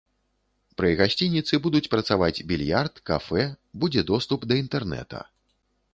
Пры 0.79 0.89
гасцініцы 1.01 1.59
будуць 1.67 1.83
працаваць 1.95 2.43
більярд, 2.53 2.93
кафэ, 3.13 3.45
будзе 3.85 4.01
доступ 4.11 4.39
да 4.53 4.59
інтэрнэта. 4.67 5.25